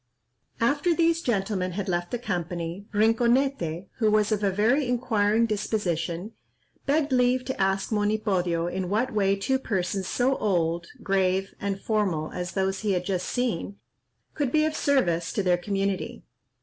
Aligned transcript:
After 0.59 0.95
these 0.95 1.21
gentlemen 1.21 1.73
had 1.73 1.87
left 1.87 2.09
the 2.09 2.17
company, 2.17 2.87
Rinconete, 2.91 3.85
who 3.99 4.09
was 4.09 4.31
of 4.31 4.43
a 4.43 4.49
very 4.49 4.87
inquiring 4.87 5.45
disposition, 5.45 6.31
begged 6.87 7.11
leave 7.11 7.45
to 7.45 7.61
ask 7.61 7.91
Monipodio 7.91 8.65
in 8.65 8.89
what 8.89 9.13
way 9.13 9.35
two 9.35 9.59
persons 9.59 10.07
so 10.07 10.37
old, 10.37 10.87
grave, 11.03 11.53
and 11.61 11.79
formal 11.79 12.31
as 12.31 12.53
those 12.53 12.79
he 12.79 12.93
had 12.93 13.05
just 13.05 13.27
seen, 13.27 13.75
could 14.33 14.51
be 14.51 14.65
of 14.65 14.75
service 14.75 15.31
to 15.33 15.43
their 15.43 15.57
community. 15.59 16.23